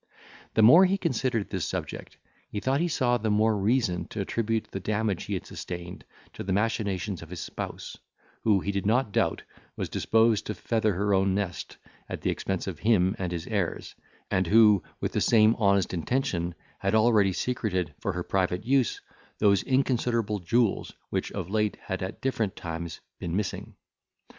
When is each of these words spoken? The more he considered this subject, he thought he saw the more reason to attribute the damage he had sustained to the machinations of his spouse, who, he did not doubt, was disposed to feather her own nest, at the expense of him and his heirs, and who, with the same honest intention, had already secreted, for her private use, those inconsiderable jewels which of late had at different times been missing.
The 0.55 0.63
more 0.63 0.85
he 0.85 0.97
considered 0.97 1.51
this 1.51 1.63
subject, 1.67 2.17
he 2.49 2.59
thought 2.59 2.79
he 2.81 2.87
saw 2.87 3.19
the 3.19 3.29
more 3.29 3.55
reason 3.55 4.05
to 4.07 4.19
attribute 4.21 4.67
the 4.71 4.79
damage 4.79 5.25
he 5.25 5.35
had 5.35 5.45
sustained 5.45 6.05
to 6.33 6.43
the 6.43 6.51
machinations 6.51 7.21
of 7.21 7.29
his 7.29 7.39
spouse, 7.39 7.97
who, 8.43 8.61
he 8.61 8.71
did 8.71 8.87
not 8.87 9.11
doubt, 9.11 9.43
was 9.75 9.89
disposed 9.89 10.47
to 10.47 10.55
feather 10.55 10.95
her 10.95 11.13
own 11.13 11.35
nest, 11.35 11.77
at 12.09 12.21
the 12.21 12.31
expense 12.31 12.65
of 12.65 12.79
him 12.79 13.15
and 13.19 13.31
his 13.31 13.45
heirs, 13.45 13.93
and 14.31 14.47
who, 14.47 14.81
with 14.99 15.11
the 15.11 15.21
same 15.21 15.53
honest 15.59 15.93
intention, 15.93 16.55
had 16.79 16.95
already 16.95 17.31
secreted, 17.31 17.93
for 17.99 18.11
her 18.13 18.23
private 18.23 18.65
use, 18.65 19.01
those 19.37 19.61
inconsiderable 19.61 20.39
jewels 20.39 20.91
which 21.11 21.31
of 21.33 21.47
late 21.47 21.77
had 21.79 22.01
at 22.01 22.21
different 22.21 22.55
times 22.55 23.01
been 23.19 23.35
missing. 23.35 23.75